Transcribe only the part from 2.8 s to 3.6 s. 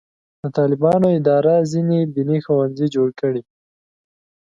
جوړ کړي.